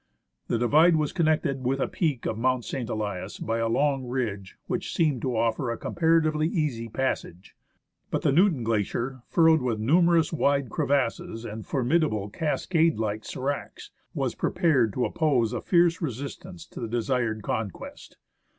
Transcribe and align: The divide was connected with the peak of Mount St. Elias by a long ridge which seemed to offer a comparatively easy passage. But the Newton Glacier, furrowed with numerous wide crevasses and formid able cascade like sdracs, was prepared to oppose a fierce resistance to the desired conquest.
The 0.47 0.57
divide 0.57 0.95
was 0.95 1.13
connected 1.13 1.63
with 1.63 1.77
the 1.77 1.87
peak 1.87 2.25
of 2.25 2.35
Mount 2.35 2.65
St. 2.65 2.89
Elias 2.89 3.37
by 3.37 3.59
a 3.59 3.69
long 3.69 4.03
ridge 4.07 4.57
which 4.65 4.91
seemed 4.95 5.21
to 5.21 5.37
offer 5.37 5.69
a 5.69 5.77
comparatively 5.77 6.47
easy 6.47 6.89
passage. 6.89 7.55
But 8.09 8.23
the 8.23 8.31
Newton 8.31 8.63
Glacier, 8.63 9.21
furrowed 9.27 9.61
with 9.61 9.77
numerous 9.79 10.33
wide 10.33 10.71
crevasses 10.71 11.45
and 11.45 11.65
formid 11.65 12.03
able 12.03 12.31
cascade 12.31 12.97
like 12.97 13.21
sdracs, 13.21 13.91
was 14.15 14.33
prepared 14.33 14.91
to 14.93 15.05
oppose 15.05 15.53
a 15.53 15.61
fierce 15.61 16.01
resistance 16.01 16.65
to 16.69 16.79
the 16.79 16.87
desired 16.87 17.43
conquest. 17.43 18.17